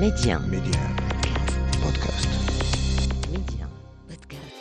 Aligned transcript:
Média. 0.00 0.38
Média. 0.38 0.80
Podcast. 1.82 2.28
Média. 3.32 3.66
Podcast. 4.08 4.54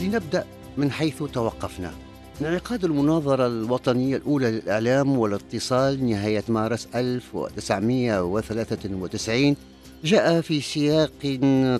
لنبدأ 0.00 0.44
من 0.76 0.90
حيث 0.92 1.22
توقفنا 1.22 1.92
انعقاد 2.40 2.84
المناظرة 2.84 3.46
الوطنية 3.46 4.16
الأولى 4.16 4.50
للإعلام 4.50 5.18
والاتصال 5.18 6.06
نهاية 6.10 6.44
مارس 6.48 6.88
1993 6.94 9.56
جاء 10.04 10.40
في 10.40 10.60
سياق 10.60 11.10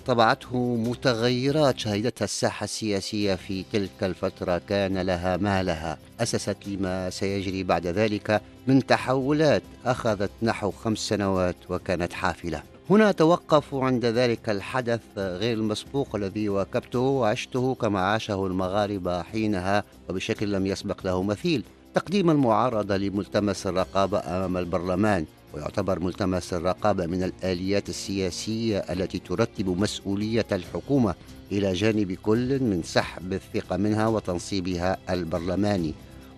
طبعته 0.05 0.75
متغيرات. 0.75 1.79
شهدتها 1.79 2.25
الساحة 2.25 2.63
السياسية 2.63 3.35
في 3.35 3.65
تلك 3.73 4.03
الفترة 4.03 4.61
كان 4.69 4.97
لها 4.97 5.37
ما 5.37 5.63
لها. 5.63 5.97
أسست 6.19 6.57
لما 6.67 7.09
سيجري 7.09 7.63
بعد 7.63 7.87
ذلك 7.87 8.41
من 8.67 8.85
تحولات 8.85 9.61
أخذت 9.85 10.31
نحو 10.41 10.71
خمس 10.71 10.97
سنوات 10.97 11.55
وكانت 11.69 12.13
حافلة. 12.13 12.63
هنا 12.89 13.11
توقف 13.11 13.75
عند 13.75 14.05
ذلك 14.05 14.49
الحدث 14.49 15.01
غير 15.17 15.57
المسبوق 15.57 16.15
الذي 16.15 16.49
واكبته 16.49 16.99
وعشته 16.99 17.75
كما 17.75 17.99
عاشه 17.99 18.47
المغاربة 18.47 19.21
حينها 19.21 19.83
وبشكل 20.09 20.51
لم 20.51 20.65
يسبق 20.65 21.05
له 21.05 21.23
مثيل. 21.23 21.63
تقديم 21.95 22.29
المعارضة 22.29 22.97
لملتمس 22.97 23.67
الرقابة 23.67 24.19
أمام 24.19 24.57
البرلمان. 24.57 25.25
ويعتبر 25.53 25.99
ملتمس 25.99 26.53
الرقابة 26.53 27.05
من 27.05 27.23
الآليات 27.23 27.89
السياسية 27.89 28.77
التي 28.77 29.19
ترتب 29.19 29.69
مسؤولية 29.69 30.45
الحكومة 30.51 31.15
إلى 31.51 31.73
جانب 31.73 32.11
كل 32.11 32.63
من 32.63 32.83
سحب 32.83 33.33
الثقة 33.33 33.77
منها 33.77 34.07
وتنصيبها 34.07 34.97
البرلماني 35.09 35.93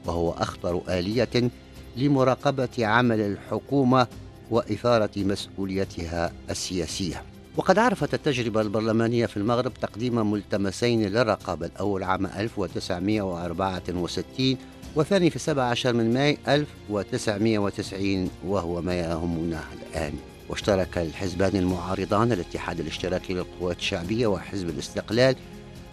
وهو 0.05 0.31
أخطر 0.31 0.81
آلية 0.89 1.51
لمراقبة 1.97 2.85
عمل 2.85 3.20
الحكومة 3.20 4.07
وإثارة 4.51 5.09
مسؤوليتها 5.17 6.34
السياسية. 6.49 7.23
وقد 7.57 7.79
عرفت 7.79 8.13
التجربة 8.13 8.62
البرلمانية 8.62 9.25
في 9.25 9.37
المغرب 9.37 9.73
تقديم 9.73 10.31
ملتمسين 10.31 11.03
للرقابة 11.03 11.65
الأول 11.65 12.03
عام 12.03 12.25
1964 12.25 14.57
والثاني 14.95 15.29
في 15.29 15.39
17 15.39 15.93
من 15.93 16.13
ماي 16.13 16.37
1990 16.47 18.29
وهو 18.45 18.81
ما 18.81 18.99
يهمنا 18.99 19.63
الآن. 19.73 20.13
واشترك 20.49 20.97
الحزبان 20.97 21.55
المعارضان 21.55 22.31
الاتحاد 22.31 22.79
الاشتراكي 22.79 23.34
للقوات 23.34 23.77
الشعبية 23.77 24.27
وحزب 24.27 24.69
الاستقلال 24.69 25.35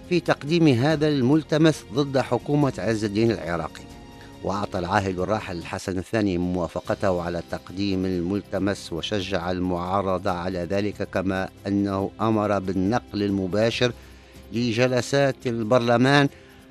في 0.08 0.20
تقديم 0.20 0.69
هذا 0.69 1.08
الملتمس 1.08 1.84
ضد 1.92 2.19
حكومة 2.19 2.72
عز 2.78 3.04
الدين 3.04 3.30
العراقي. 3.30 3.82
وأعطى 4.44 4.78
العاهل 4.78 5.20
الراحل 5.20 5.58
الحسن 5.58 5.98
الثاني 5.98 6.38
موافقته 6.38 7.22
على 7.22 7.42
تقديم 7.50 8.04
الملتمس 8.04 8.92
وشجع 8.92 9.50
المعارضة 9.50 10.30
على 10.30 10.58
ذلك 10.58 11.08
كما 11.14 11.48
أنه 11.66 12.10
أمر 12.20 12.58
بالنقل 12.58 13.22
المباشر 13.22 13.92
لجلسات 14.52 15.46
البرلمان 15.46 16.28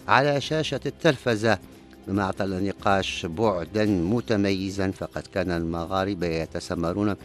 على 0.07 0.41
شاشة 0.41 0.79
التلفزة. 0.85 1.59
مما 2.07 2.23
أعطى 2.23 2.43
النقاش 2.43 3.25
بعدا 3.25 3.85
متميزا 3.85 4.91
فقد 4.91 5.23
كان 5.33 5.51
المغاربة 5.51 6.27
يتسمرون 6.27 7.15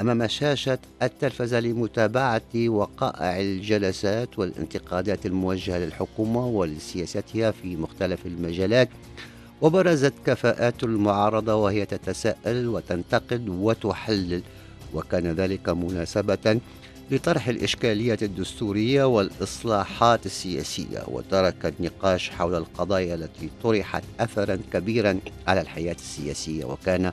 أمام 0.00 0.26
شاشة 0.26 0.78
التلفزة 1.02 1.60
لمتابعة 1.60 2.68
وقائع 2.68 3.40
الجلسات 3.40 4.38
والانتقادات 4.38 5.26
الموجهة 5.26 5.78
للحكومة 5.78 6.46
ولسياستها 6.46 7.50
في 7.50 7.76
مختلف 7.76 8.26
المجالات. 8.26 8.88
وبرزت 9.62 10.14
كفاءات 10.26 10.84
المعارضة 10.84 11.54
وهي 11.54 11.86
تتساءل 11.86 12.68
وتنتقد 12.68 13.48
وتحلل 13.48 14.42
وكان 14.94 15.26
ذلك 15.26 15.68
مناسبة 15.68 16.60
لطرح 17.10 17.48
الإشكالية 17.48 18.18
الدستورية 18.22 19.04
والإصلاحات 19.04 20.26
السياسية 20.26 21.04
وترك 21.08 21.74
النقاش 21.80 22.30
حول 22.30 22.54
القضايا 22.54 23.14
التي 23.14 23.50
طرحت 23.62 24.02
أثرا 24.20 24.58
كبيرا 24.72 25.18
على 25.46 25.60
الحياة 25.60 25.94
السياسية 25.94 26.64
وكان 26.64 27.12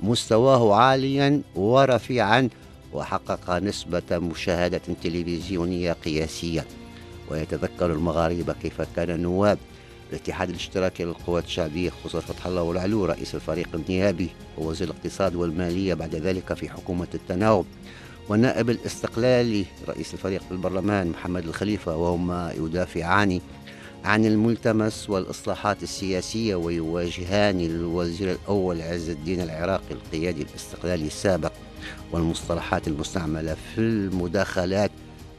مستواه 0.00 0.74
عاليا 0.74 1.42
ورفيعا 1.54 2.48
وحقق 2.92 3.50
نسبة 3.58 4.18
مشاهدة 4.18 4.80
تلفزيونية 5.02 5.92
قياسية. 5.92 6.66
ويتذكر 7.30 7.92
المغاربة 7.92 8.54
كيف 8.62 8.82
كان 8.96 9.10
النواب 9.10 9.58
الاتحاد 10.10 10.48
الاشتراكي 10.48 11.04
للقوات 11.04 11.44
الشعبية 11.44 11.90
خصوصا 11.90 12.20
فتح 12.20 12.46
الله 12.46 12.62
والعلو 12.62 13.04
رئيس 13.04 13.34
الفريق 13.34 13.68
النيابي 13.74 14.28
ووزير 14.58 14.88
الاقتصاد 14.90 15.34
والمالية 15.34 15.94
بعد 15.94 16.14
ذلك 16.14 16.54
في 16.54 16.68
حكومة 16.68 17.06
التناوب 17.14 17.66
والنائب 18.28 18.70
الاستقلالي 18.70 19.64
رئيس 19.88 20.14
الفريق 20.14 20.42
في 20.42 20.52
البرلمان 20.52 21.08
محمد 21.08 21.46
الخليفة 21.46 21.96
وهما 21.96 22.52
يدافعان 22.58 23.40
عن 24.04 24.26
الملتمس 24.26 25.10
والإصلاحات 25.10 25.82
السياسية 25.82 26.54
ويواجهان 26.54 27.60
الوزير 27.60 28.32
الأول 28.32 28.82
عز 28.82 29.08
الدين 29.08 29.40
العراقي 29.40 29.90
القيادي 29.90 30.42
الاستقلالي 30.42 31.06
السابق 31.06 31.52
والمصطلحات 32.12 32.88
المستعملة 32.88 33.56
في 33.74 33.80
المداخلات 33.80 34.90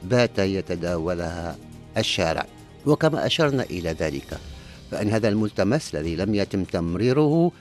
بات 0.03 0.39
يتداولها 0.39 1.55
الشارع. 1.97 2.45
وكما 2.85 3.25
أشرنا 3.25 3.63
إلى 3.63 3.89
ذلك 3.89 4.37
فإن 4.91 5.09
هذا 5.09 5.29
الملتمس 5.29 5.95
الذي 5.95 6.15
لم 6.15 6.35
يتم 6.35 6.63
تمريره 6.63 7.51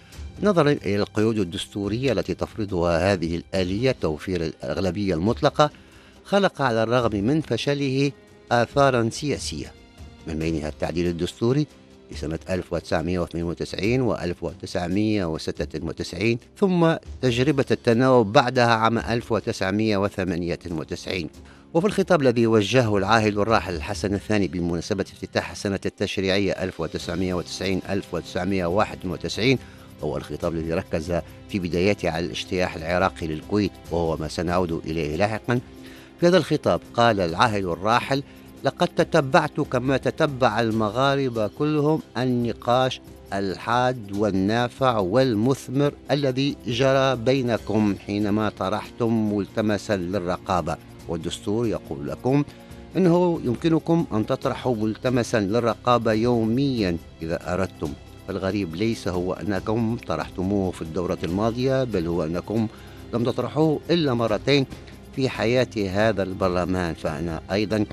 نظرا 0.43 0.71
إلى 0.71 0.97
القيود 0.97 1.39
الدستورية 1.39 2.13
التي 2.13 2.35
تفرضها 2.35 3.13
هذه 3.13 3.37
الآلية 3.37 3.97
توفير 4.01 4.47
الأغلبية 4.47 5.15
المطلقة 5.15 5.71
خلق 6.25 6.63
على 6.63 6.83
الرغم 6.83 7.25
من 7.25 7.41
فشله 7.41 8.13
آثارا 8.53 9.09
سياسية. 9.11 9.73
من 10.27 10.39
بينها 10.39 10.69
التعديل 10.69 11.07
الدستوري 11.07 11.67
في 12.11 12.17
سنة 12.19 12.39
1992 12.51 14.01
و 14.01 14.15
1996 14.15 16.39
ثم 16.59 16.95
تجربة 17.23 17.65
التناوب 17.71 18.33
بعدها 18.33 18.75
عام 18.75 18.99
1998 18.99 21.29
وفي 21.75 21.87
الخطاب 21.87 22.23
الذي 22.23 22.47
وجهه 22.47 22.97
العاهل 22.97 23.39
الراحل 23.39 23.75
الحسن 23.75 24.15
الثاني 24.15 24.49
بمناسبة 24.49 25.05
افتتاح 25.13 25.51
السنة 25.51 25.81
التشريعية 25.87 26.53
1990-1991 26.53 26.59
هو 30.05 30.17
الخطاب 30.17 30.55
الذي 30.55 30.73
ركز 30.73 31.21
في 31.49 31.59
بدايته 31.59 32.11
على 32.11 32.27
الاجتياح 32.27 32.75
العراقي 32.75 33.27
للكويت 33.27 33.73
وهو 33.91 34.17
ما 34.17 34.29
سنعود 34.29 34.73
إليه 34.73 35.17
لاحقا. 35.17 35.61
في 36.21 36.27
هذا 36.27 36.37
الخطاب 36.37 36.81
قال 36.95 37.21
العاهل 37.21 37.65
الراحل 37.65 38.23
لقد 38.65 38.89
تتبعت 38.89 39.61
كما 39.61 39.97
تتبع 39.97 40.61
المغاربة 40.61 41.47
كلهم 41.47 42.03
النقاش 42.17 43.01
الحاد 43.33 44.17
والنافع 44.17 44.99
والمثمر 44.99 45.93
الذي 46.11 46.57
جرى 46.67 47.17
بينكم 47.17 47.95
حينما 48.07 48.49
طرحتم 48.59 49.35
ملتمسا 49.35 49.97
للرقابة. 49.97 50.77
والدستور 51.09 51.67
يقول 51.67 52.09
لكم 52.09 52.45
إنه 52.97 53.41
يمكنكم 53.45 54.07
أن 54.13 54.27
تطرحوا 54.27 54.77
ملتمسا 54.77 55.41
للرقابة 55.41 56.13
يوميا 56.13 56.97
إذا 57.23 57.55
أردتم 57.55 57.93
فالغريب 58.29 58.75
ليس 58.75 59.09
هو 59.09 59.33
أنكم 59.33 59.97
طرحتموه 60.07 60.71
في 60.71 60.83
الدورة 60.83 61.19
الماضية 61.25 61.85
بل 61.85 62.07
هو 62.07 62.25
أنكم 62.25 62.69
لم 63.15 63.25
تطرحوه 63.25 63.81
إلا 63.91 64.15
مرتين 64.15 64.67
في 65.17 65.29
حياة 65.29 65.69
هذا 65.91 66.23
البرلمان. 66.23 66.95
فأنا 66.95 67.41
أيضا 67.53 67.85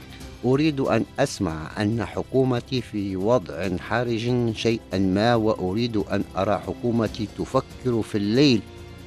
أريد 0.46 0.80
أن 0.80 1.06
أسمع 1.20 1.82
أن 1.82 2.06
حكومتي 2.06 2.82
في 2.82 3.16
وضع 3.16 3.78
حرج 3.78 4.54
شيئا 4.56 4.98
ما 4.98 5.36
وأريد 5.36 5.98
أن 5.98 6.24
أرى 6.38 6.58
حكومتي 6.58 7.28
تفكر 7.38 8.02
في 8.02 8.16
الليل 8.18 8.62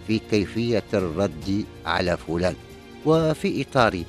في 0.06 0.20
كيفية 0.30 0.84
الرد 0.94 1.64
على 1.86 2.16
فلان. 2.16 2.54
وفي 3.06 3.62
إطار 3.62 4.02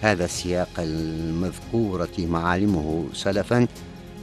هذا 0.00 0.24
السياق 0.24 0.70
المذكورة 0.78 2.16
معالمه 2.18 3.06
سلفا 3.14 3.66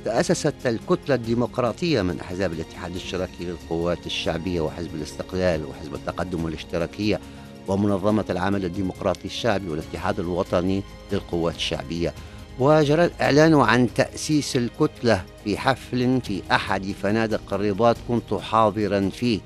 تأسست 0.07 0.55
الكتلة 0.65 1.15
الديمقراطية 1.15 2.01
من 2.01 2.19
أحزاب 2.19 2.53
الاتحاد 2.53 2.91
الاشتراكي 2.91 3.45
للقوات 3.45 4.05
الشعبية 4.05 4.61
وحزب 4.61 4.95
الاستقلال 4.95 5.65
وحزب 5.65 5.95
التقدم 5.95 6.43
والاشتراكية 6.45 7.19
ومنظمة 7.67 8.25
العمل 8.29 8.65
الديمقراطي 8.65 9.25
الشعبي 9.25 9.69
والاتحاد 9.69 10.19
الوطني 10.19 10.83
للقوات 11.11 11.55
الشعبية. 11.55 12.13
وجرى 12.59 13.05
الإعلان 13.05 13.55
عن 13.55 13.93
تأسيس 13.93 14.55
الكتلة 14.55 15.25
في 15.43 15.57
حفل 15.57 16.21
في 16.21 16.41
أحد 16.51 16.95
فنادق 17.03 17.53
الرباط 17.53 17.97
كنت 18.07 18.33
حاضرا 18.33 19.09
فيه. 19.09 19.39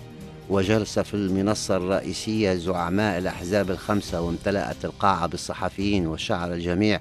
وجلس 0.49 0.99
في 0.99 1.13
المنصة 1.13 1.77
الرئيسية 1.77 2.53
زعماء 2.53 3.17
الأحزاب 3.17 3.71
الخمسة 3.71 4.21
وامتلأت 4.21 4.85
القاعة 4.85 5.27
بالصحفيين 5.27 6.07
وشعر 6.07 6.53
الجميع 6.53 6.99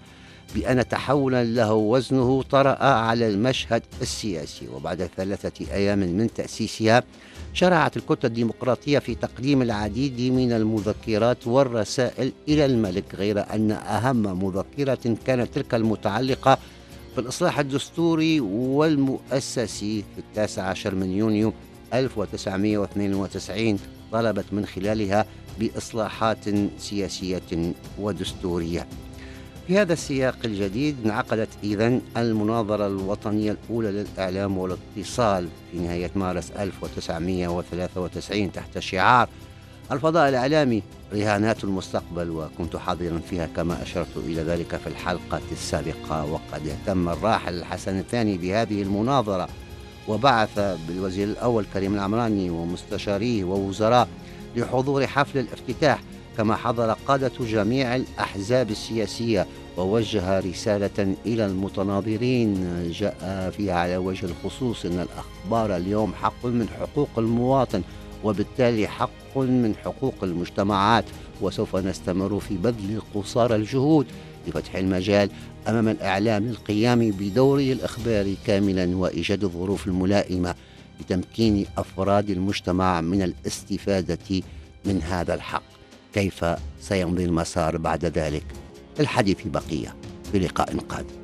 بأن 0.55 0.88
تحولا 0.88 1.44
له 1.44 1.75
وزنه 1.75 2.43
طرأ 2.43 2.85
على 2.85 3.29
المشهد 3.29 3.82
السياسي 4.02 4.69
وبعد 4.69 5.11
ثلاثة 5.17 5.73
أيام 5.73 5.99
من 5.99 6.35
تأسيسها 6.35 7.02
شرعت 7.52 7.97
الكتلة 7.97 8.29
الديمقراطية 8.29 8.99
في 8.99 9.14
تقديم 9.14 9.62
العديد 9.62 10.32
من 10.32 10.52
المذكرات 10.52 11.47
والرسائل 11.47 12.32
إلى 12.49 12.64
الملك 12.64 13.14
غير 13.14 13.55
أن 13.55 13.70
أهم 13.70 14.44
مذكرة 14.44 15.17
كانت 15.26 15.55
تلك 15.55 15.75
المتعلقة 15.75 16.58
بالإصلاح 17.17 17.58
الدستوري 17.58 18.41
والمؤسسي. 18.41 20.05
في 20.14 20.19
التاسع 20.19 20.62
عشر 20.62 20.94
من 20.94 21.11
يونيو 21.12 21.52
1992 21.94 23.79
طلبت 24.12 24.44
من 24.52 24.67
خلالها 24.67 25.26
بإصلاحات 25.61 26.44
سياسية 26.79 27.73
ودستورية. 27.99 28.87
في 29.71 29.79
هذا 29.79 29.93
السياق 29.93 30.37
الجديد 30.45 30.97
انعقدت 31.05 31.49
إذا 31.65 32.01
المناظرة 32.17 32.87
الوطنية 32.87 33.53
الأولى 33.53 33.91
للإعلام 33.91 34.59
والاتصال 34.59 35.49
في 35.73 35.79
نهاية 35.79 36.11
مارس 36.17 36.51
1993 36.51 38.53
تحت 38.53 38.79
شعار 38.79 39.29
الفضاء 39.93 40.29
الإعلامي 40.29 40.83
رهانات 41.13 41.65
المستقبل 41.65 42.31
وكنت 42.31 42.77
حاضرا 42.77 43.21
فيها 43.31 43.47
كما 43.47 43.83
أشرت 43.83 44.17
إلى 44.17 44.43
ذلك 44.43 44.77
في 44.77 44.87
الحلقة 44.87 45.41
السابقة 45.53 46.25
وقد 46.25 46.69
اهتم 46.69 47.09
الراحل 47.09 47.55
الحسن 47.55 47.99
الثاني 47.99 48.39
بهذه 48.39 48.83
المناظرة 48.83 49.49
وبعث 50.09 50.59
بالوزير 50.89 51.29
الأول 51.29 51.65
كريم 51.75 51.95
العمراني 51.95 52.51
ومستشاريه 52.51 53.45
ووزراء 53.45 54.09
لحضور 54.57 55.07
حفل 55.07 55.39
الافتتاح 55.39 56.03
كما 56.37 56.56
حضر 56.56 56.93
قادة 56.93 57.32
جميع 57.41 57.97
الأحزاب 57.97 58.71
السياسية 58.71 59.47
ووجه 59.77 60.41
رسالة 60.41 61.15
إلى 61.27 61.47
المتناظرين 61.47 62.55
جاء 62.93 63.50
فيها 63.56 63.75
على 63.75 63.97
وجه 63.97 64.27
الخصوص 64.27 64.85
أن 64.85 65.00
الأخبار 65.00 65.77
اليوم 65.77 66.15
حق 66.15 66.47
من 66.47 66.69
حقوق 66.69 67.09
المواطن 67.19 67.82
وبالتالي 68.25 68.88
حق 68.88 69.38
من 69.38 69.75
حقوق 69.85 70.15
المجتمعات 70.23 71.05
وسوف 71.41 71.77
نستمر 71.77 72.41
في 72.41 72.55
بذل 72.56 73.03
قصارى 73.15 73.56
الجهود. 73.56 74.06
لفتح 74.49 74.76
المجال 74.76 75.31
أمام 75.69 75.88
الإعلام 75.88 76.47
للقيام 76.47 77.11
بدوره 77.11 77.73
الإخباري 77.73 78.37
كاملا 78.47 78.97
وإيجاد 78.97 79.44
الظروف 79.44 79.87
الملائمة 79.87 80.55
لتمكين 81.00 81.67
أفراد 81.79 82.31
المجتمع 82.31 83.00
من 83.00 83.23
الاستفادة 83.23 84.43
من 84.85 85.03
هذا 85.03 85.35
الحق. 85.35 85.80
كيف 86.15 86.45
سيمضي 86.81 87.25
المسار 87.25 87.77
بعد 87.77 88.05
ذلك؟ 88.05 88.45
الحديث 89.01 89.47
بقية. 89.47 89.97
في 90.33 90.39
لقاء 90.39 90.79
قادم. 90.79 91.20